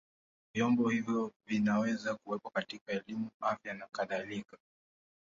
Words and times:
Vyombo 0.53 0.89
hivyo 0.89 1.31
vinaweza 1.47 2.15
kuwepo 2.15 2.49
katika 2.49 2.91
elimu, 2.91 3.29
afya 3.41 3.73
na 3.73 3.87
kadhalika. 3.91 4.57